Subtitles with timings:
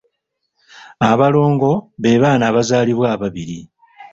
[1.11, 3.59] Abalongo be baana abazaalibwa ababiri.